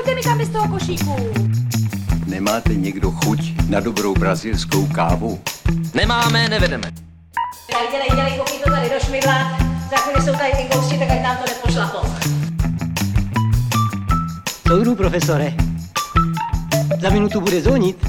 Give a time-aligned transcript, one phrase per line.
[0.00, 1.16] Nechoďte mi tam bez toho košíku.
[2.26, 5.40] Nemáte někdo chuť na dobrou brazilskou kávu?
[5.94, 6.92] Nemáme, nevedeme.
[7.70, 9.58] Dělej, dělej, dělej, koukni to tady do šmidla.
[9.90, 12.08] Za chvíli jsou tady ty gosti, tak ať nám to nepošlapou.
[14.68, 15.54] Soudru, profesore.
[17.00, 18.06] Za minutu bude zvonit.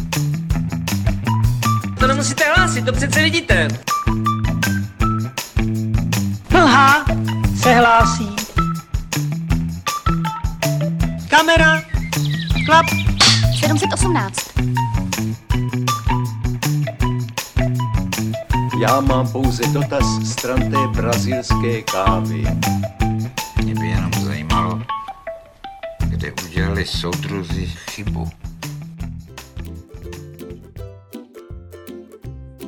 [1.99, 3.67] To nemusíte hlásit, to přece vidíte.
[6.49, 7.05] Mlha
[7.61, 8.30] se hlásí.
[11.51, 11.81] Kamera.
[12.65, 12.85] Klap.
[13.59, 14.51] 718.
[18.81, 22.43] Já mám pouze dotaz stran té brazilské kávy.
[23.63, 24.81] Mě by jenom zajímalo,
[26.05, 28.29] kde udělali soudruzi chybu.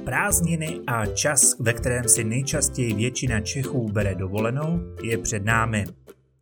[0.05, 5.85] Prázdniny a čas, ve kterém si nejčastěji většina Čechů bere dovolenou, je před námi.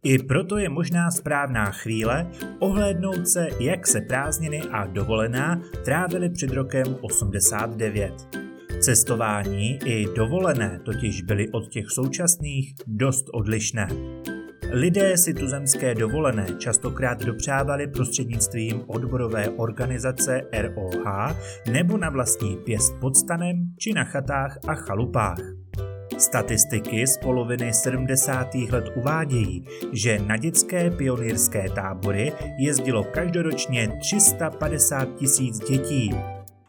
[0.03, 6.51] I proto je možná správná chvíle ohlédnout se, jak se prázdniny a dovolená trávily před
[6.51, 8.13] rokem 89.
[8.79, 13.87] Cestování i dovolené totiž byly od těch současných dost odlišné.
[14.71, 21.35] Lidé si tuzemské dovolené častokrát dopřávali prostřednictvím odborové organizace ROH
[21.71, 25.60] nebo na vlastní pěst pod stanem či na chatách a chalupách.
[26.21, 28.55] Statistiky z poloviny 70.
[28.55, 36.11] let uvádějí, že na dětské pionýrské tábory jezdilo každoročně 350 tisíc dětí.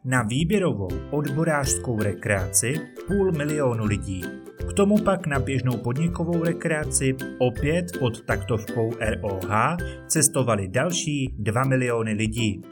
[0.05, 2.75] Na výběrovou odborářskou rekreaci
[3.07, 4.23] půl milionu lidí.
[4.69, 12.13] K tomu pak na běžnou podnikovou rekreaci opět pod taktovkou ROH cestovali další 2 miliony
[12.13, 12.63] lidí.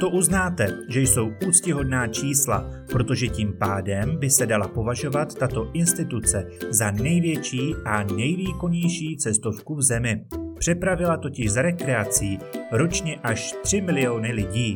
[0.00, 6.46] To uznáte, že jsou úctihodná čísla, protože tím pádem by se dala považovat tato instituce
[6.70, 10.24] za největší a nejvýkonnější cestovku v zemi.
[10.58, 12.38] Přepravila totiž za rekreací
[12.72, 14.74] ročně až 3 miliony lidí.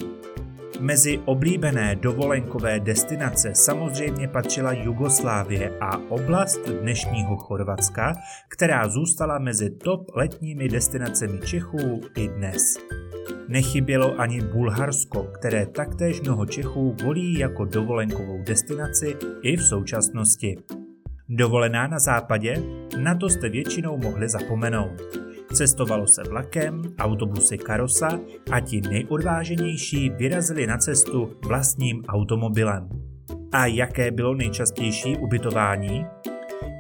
[0.81, 8.15] Mezi oblíbené dovolenkové destinace samozřejmě patřila Jugoslávie a oblast dnešního Chorvatska,
[8.49, 12.79] která zůstala mezi top letními destinacemi Čechů i dnes.
[13.49, 20.57] Nechybělo ani Bulharsko, které taktéž mnoho Čechů volí jako dovolenkovou destinaci i v současnosti.
[21.29, 22.63] Dovolená na západě?
[22.99, 25.03] Na to jste většinou mohli zapomenout.
[25.53, 28.21] Cestovalo se vlakem, autobusy Karosa
[28.53, 32.89] a ti nejodváženější vyrazili na cestu vlastním automobilem.
[33.53, 36.07] A jaké bylo nejčastější ubytování?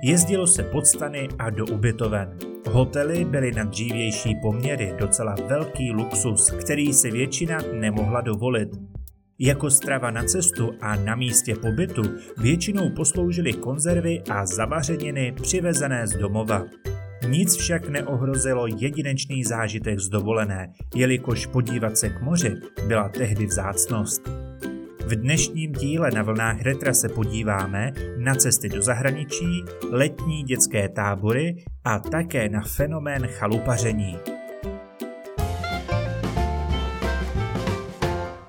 [0.03, 2.58] Jezdilo se pod stany a do ubytoven.
[2.73, 8.69] Hotely byly na dřívější poměry docela velký luxus, který si většina nemohla dovolit.
[9.39, 12.03] Jako strava na cestu a na místě pobytu
[12.39, 16.65] většinou posloužily konzervy a zavařeniny přivezené z domova.
[17.29, 22.55] Nic však neohrozilo jedinečný zážitek z dovolené, jelikož podívat se k moři
[22.87, 24.48] byla tehdy vzácnost.
[25.09, 31.65] V dnešním díle na vlnách retra se podíváme na cesty do zahraničí, letní dětské tábory
[31.85, 34.17] a také na fenomén chalupaření.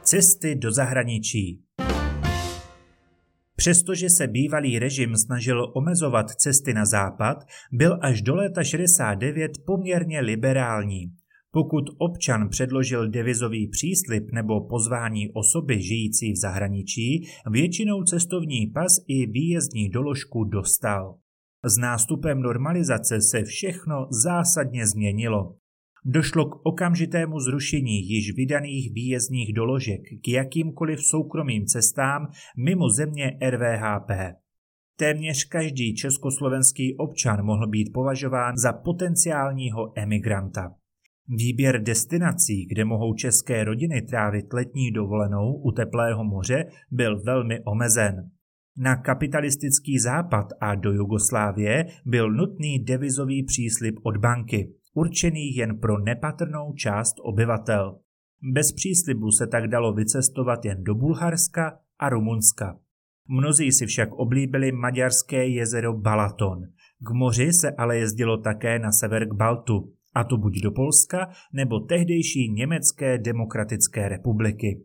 [0.01, 1.63] Cesty do zahraničí
[3.55, 7.37] Přestože se bývalý režim snažil omezovat cesty na západ,
[7.71, 11.11] byl až do léta 69 poměrně liberální.
[11.51, 19.25] Pokud občan předložil devizový příslip nebo pozvání osoby žijící v zahraničí, většinou cestovní pas i
[19.25, 21.17] výjezdní doložku dostal.
[21.65, 25.55] S nástupem normalizace se všechno zásadně změnilo.
[26.05, 32.27] Došlo k okamžitému zrušení již vydaných výjezdních doložek k jakýmkoliv soukromým cestám
[32.57, 34.11] mimo země RVHP.
[34.99, 40.75] Téměř každý československý občan mohl být považován za potenciálního emigranta.
[41.29, 48.29] Výběr destinací, kde mohou české rodiny trávit letní dovolenou u teplého moře, byl velmi omezen.
[48.77, 55.99] Na kapitalistický západ a do Jugoslávie byl nutný devizový příslip od banky, určený jen pro
[55.99, 57.99] nepatrnou část obyvatel.
[58.53, 62.79] Bez příslibu se tak dalo vycestovat jen do Bulharska a Rumunska.
[63.27, 66.61] Mnozí si však oblíbili maďarské jezero Balaton.
[66.99, 71.29] K moři se ale jezdilo také na sever k Baltu, a to buď do Polska
[71.53, 74.83] nebo tehdejší Německé demokratické republiky.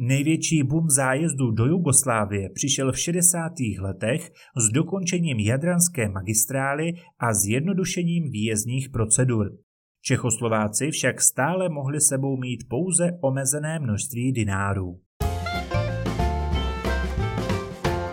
[0.00, 3.52] Největší boom zájezdů do Jugoslávie přišel v 60.
[3.80, 9.58] letech s dokončením jadranské magistrály a zjednodušením výjezdních procedur.
[10.02, 15.00] Čechoslováci však stále mohli sebou mít pouze omezené množství dinárů.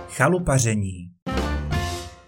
[0.07, 1.14] Chalupaření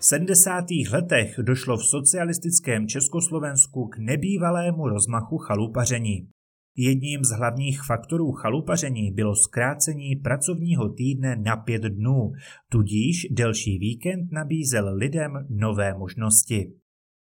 [0.10, 0.66] 70.
[0.92, 6.30] letech došlo v socialistickém Československu k nebývalému rozmachu chalupaření.
[6.78, 12.32] Jedním z hlavních faktorů chalupaření bylo zkrácení pracovního týdne na pět dnů,
[12.72, 16.74] tudíž delší víkend nabízel lidem nové možnosti.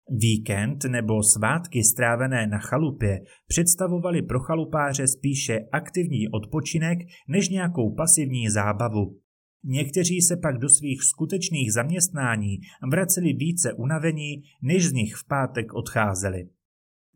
[0.09, 8.49] Víkend nebo svátky strávené na chalupě představovaly pro chalupáře spíše aktivní odpočinek než nějakou pasivní
[8.49, 9.21] zábavu.
[9.63, 12.59] Někteří se pak do svých skutečných zaměstnání
[12.91, 16.49] vraceli více unavení, než z nich v pátek odcházeli.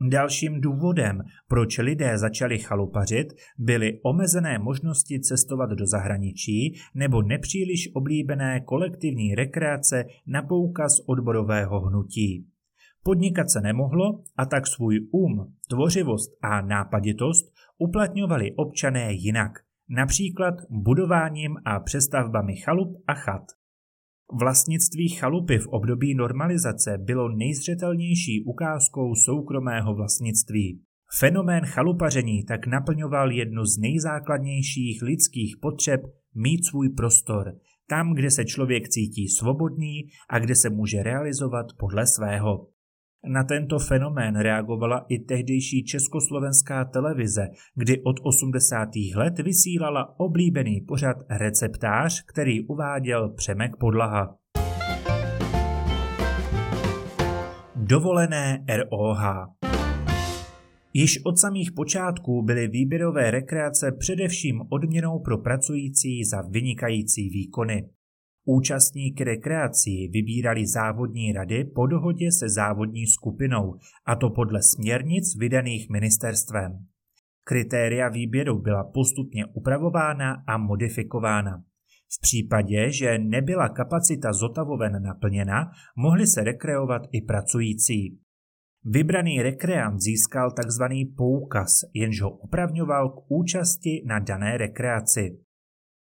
[0.02, 3.28] Dalším důvodem, proč lidé začali chalupařit,
[3.58, 12.48] byly omezené možnosti cestovat do zahraničí nebo nepříliš oblíbené kolektivní rekreace na poukaz odborového hnutí.
[13.04, 19.52] Podnikat se nemohlo a tak svůj um, tvořivost a nápaditost uplatňovali občané jinak,
[19.90, 23.44] například budováním a přestavbami chalup a chat.
[24.40, 30.82] Vlastnictví chalupy v období normalizace bylo nejzřetelnější ukázkou soukromého vlastnictví.
[31.20, 36.02] Fenomén chalupaření tak naplňoval jednu z nejzákladnějších lidských potřeb
[36.36, 37.54] mít svůj prostor,
[37.90, 42.68] tam, kde se člověk cítí svobodný a kde se může realizovat podle svého.
[43.28, 48.90] Na tento fenomén reagovala i tehdejší československá televize, kdy od 80.
[49.16, 54.36] let vysílala oblíbený pořad Receptář, který uváděl Přemek Podlaha.
[57.76, 59.24] Dovolené ROH
[60.94, 67.90] Již od samých počátků byly výběrové rekreace především odměnou pro pracující za vynikající výkony.
[68.48, 75.90] Účastníky rekreací vybírali závodní rady po dohodě se závodní skupinou, a to podle směrnic vydaných
[75.90, 76.86] ministerstvem.
[77.44, 81.64] Kritéria výběru byla postupně upravována a modifikována.
[82.18, 88.20] V případě, že nebyla kapacita zotavoven naplněna, mohli se rekreovat i pracující.
[88.84, 90.84] Vybraný rekreant získal tzv.
[91.18, 95.38] poukaz, jenž ho opravňoval k účasti na dané rekreaci.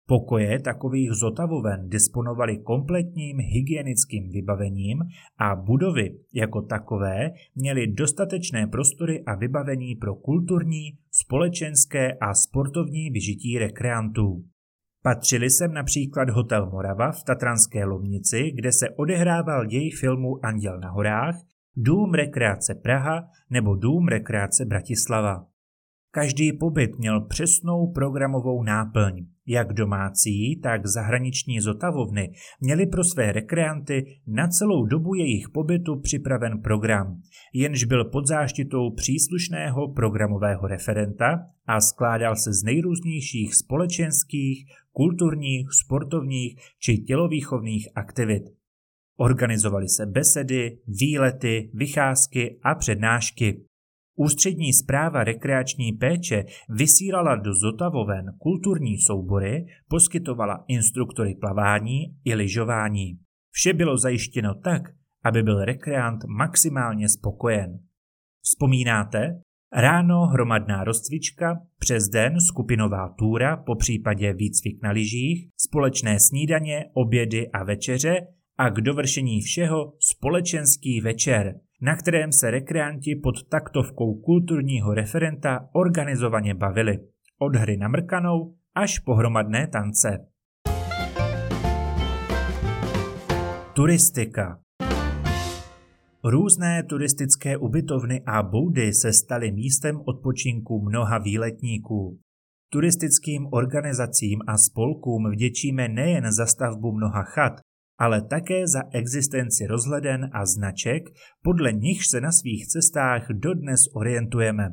[0.06, 4.98] Pokoje takových zotavoven disponovaly kompletním hygienickým vybavením
[5.38, 13.58] a budovy jako takové měly dostatečné prostory a vybavení pro kulturní, společenské a sportovní vyžití
[13.58, 14.44] rekreantů.
[15.02, 20.90] Patřili sem například Hotel Morava v Tatranské Lomnici, kde se odehrával děj filmu Anděl na
[20.90, 21.34] horách,
[21.76, 25.53] Dům rekreace Praha nebo Dům rekreace Bratislava.
[26.14, 29.26] Každý pobyt měl přesnou programovou náplň.
[29.46, 36.62] Jak domácí, tak zahraniční zotavovny měly pro své rekreanty na celou dobu jejich pobytu připraven
[36.62, 37.20] program,
[37.54, 46.58] jenž byl pod záštitou příslušného programového referenta a skládal se z nejrůznějších společenských, kulturních, sportovních
[46.78, 48.42] či tělovýchovných aktivit.
[49.16, 53.64] Organizovaly se besedy, výlety, vycházky a přednášky.
[54.16, 63.18] Ústřední zpráva rekreační péče vysílala do Zotavoven kulturní soubory, poskytovala instruktory plavání i lyžování.
[63.50, 64.82] Vše bylo zajištěno tak,
[65.24, 67.78] aby byl rekreant maximálně spokojen.
[68.42, 69.40] Vzpomínáte?
[69.72, 77.50] Ráno hromadná rozcvička, přes den skupinová túra, po případě výcvik na lyžích, společné snídaně, obědy
[77.50, 78.26] a večeře
[78.58, 86.54] a k dovršení všeho společenský večer, na kterém se rekreanti pod taktovkou kulturního referenta organizovaně
[86.54, 86.98] bavili.
[87.38, 90.18] Od hry na mrkanou až po hromadné tance.
[93.72, 94.58] Turistika
[96.24, 102.18] Různé turistické ubytovny a boudy se staly místem odpočinku mnoha výletníků.
[102.72, 107.52] Turistickým organizacím a spolkům vděčíme nejen za stavbu mnoha chat,
[107.98, 111.02] ale také za existenci rozhleden a značek,
[111.42, 114.68] podle nichž se na svých cestách dodnes orientujeme.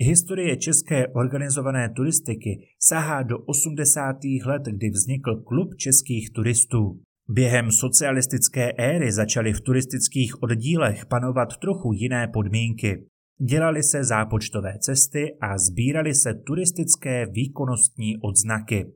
[0.00, 4.16] Historie české organizované turistiky sahá do 80.
[4.44, 7.00] let, kdy vznikl klub českých turistů.
[7.30, 13.06] Během socialistické éry začaly v turistických oddílech panovat trochu jiné podmínky.
[13.40, 18.86] Dělaly se zápočtové cesty a sbíraly se turistické výkonnostní odznaky.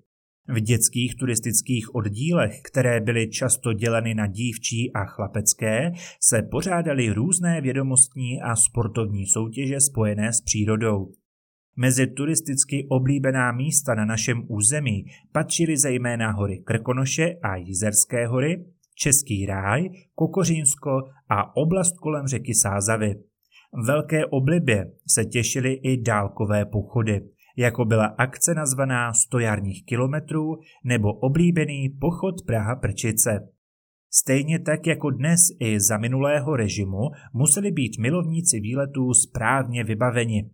[0.49, 7.61] V dětských turistických oddílech, které byly často děleny na dívčí a chlapecké, se pořádaly různé
[7.61, 11.13] vědomostní a sportovní soutěže spojené s přírodou.
[11.77, 19.47] Mezi turisticky oblíbená místa na našem území patřily zejména hory Krkonoše a Jizerské hory, Český
[19.47, 20.91] ráj, Kokořínsko
[21.29, 23.15] a oblast kolem řeky Sázavy.
[23.87, 27.21] Velké oblibě se těšily i dálkové pochody–
[27.57, 33.49] jako byla akce nazvaná 100 jarních kilometrů nebo oblíbený pochod Praha Prčice.
[34.15, 36.99] Stejně tak jako dnes i za minulého režimu
[37.35, 40.51] museli být milovníci výletů správně vybaveni.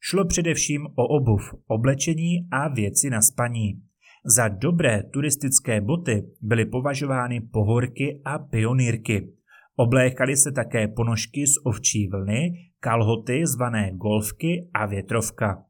[0.00, 3.82] Šlo především o obuv, oblečení a věci na spaní.
[4.24, 9.32] Za dobré turistické boty byly považovány pohorky a pionýrky.
[9.76, 15.64] Oblékaly se také ponožky z ovčí vlny, kalhoty zvané golfky a větrovka.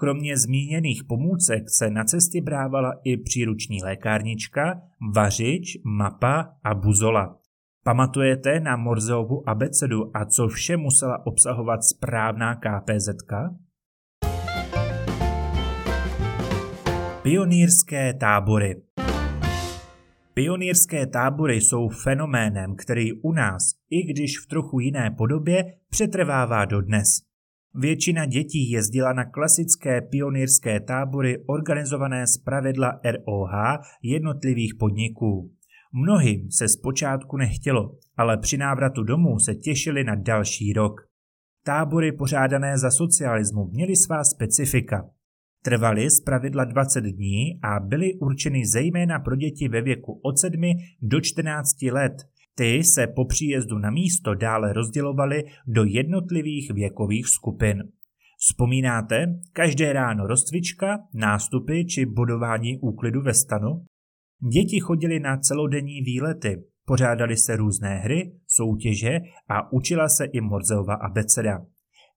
[0.00, 4.82] Kromě zmíněných pomůcek se na cestě brávala i příruční lékárnička,
[5.14, 7.38] vařič, mapa a buzola.
[7.84, 13.08] Pamatujete na Morzeovu abecedu a co vše musela obsahovat správná KPZ?
[17.22, 18.82] Pionýrské tábory
[20.34, 27.27] Pionýrské tábory jsou fenoménem, který u nás, i když v trochu jiné podobě, přetrvává dodnes.
[27.80, 33.52] Většina dětí jezdila na klasické pionýrské tábory organizované z pravidla ROH
[34.02, 35.50] jednotlivých podniků.
[35.92, 41.00] Mnohým se zpočátku nechtělo, ale při návratu domů se těšili na další rok.
[41.64, 45.10] Tábory pořádané za socialismu měly svá specifika.
[45.64, 50.60] Trvaly z pravidla 20 dní a byly určeny zejména pro děti ve věku od 7
[51.02, 52.12] do 14 let.
[52.58, 57.82] Ty se po příjezdu na místo dále rozdělovaly do jednotlivých věkových skupin.
[58.38, 63.84] Vzpomínáte každé ráno rozcvička, nástupy či bodování úklidu ve stanu?
[64.52, 70.94] Děti chodili na celodenní výlety, pořádali se různé hry, soutěže a učila se i Morzeova
[70.94, 71.66] abeceda.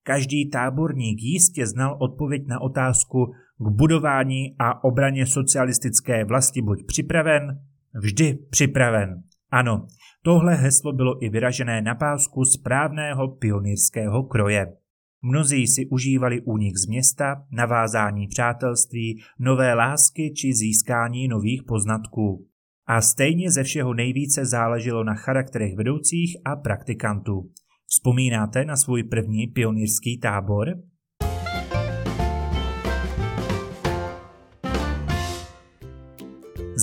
[0.04, 3.26] Každý táborník jistě znal odpověď na otázku
[3.58, 7.60] k budování a obraně socialistické vlasti buď připraven,
[7.94, 9.24] vždy připraven.
[9.52, 9.88] Ano,
[10.24, 14.74] tohle heslo bylo i vyražené na pásku správného pionýrského kroje.
[15.22, 22.48] Mnozí si užívali únik z města, navázání přátelství, nové lásky či získání nových poznatků.
[22.88, 27.50] A stejně ze všeho nejvíce záleželo na charakterech vedoucích a praktikantů.
[27.88, 30.68] Vzpomínáte na svůj první pionýrský tábor?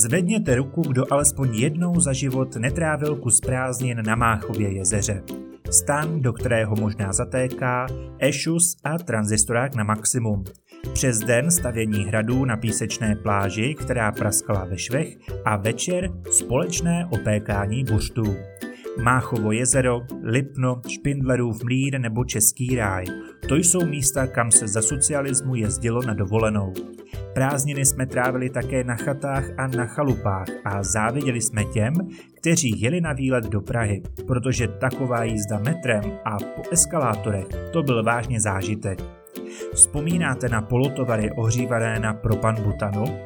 [0.03, 5.23] Zvedněte ruku, kdo alespoň jednou za život netrávil kus prázdnin na Máchově jezeře.
[5.71, 7.87] Stan, do kterého možná zatéká,
[8.19, 10.45] ešus a tranzistorák na maximum.
[10.93, 17.85] Přes den stavění hradů na písečné pláži, která praskala ve švech a večer společné opékání
[17.85, 18.37] buštů.
[19.03, 23.05] Máchovo jezero, Lipno, Špindlerův mlín nebo Český ráj.
[23.49, 26.73] To jsou místa, kam se za socialismu jezdilo na dovolenou.
[27.39, 31.95] Prázdniny jsme trávili také na chatách a na chalupách a záviděli jsme těm,
[32.35, 38.03] kteří jeli na výlet do Prahy, protože taková jízda metrem a po eskalátorech to byl
[38.03, 38.99] vážně zážitek.
[39.73, 43.19] Vzpomínáte na polotovary ohřívané na propan-butanu?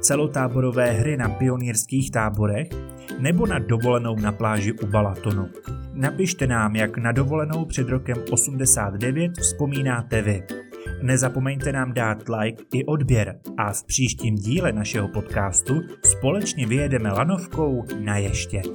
[0.00, 2.68] Celotáborové hry na pionýrských táborech?
[3.18, 5.48] nebo na dovolenou na pláži u Balatonu.
[5.94, 10.42] Napište nám, jak na dovolenou před rokem 89 vzpomínáte vy.
[11.02, 17.84] Nezapomeňte nám dát like i odběr a v příštím díle našeho podcastu společně vyjedeme lanovkou
[18.00, 18.66] na ještět.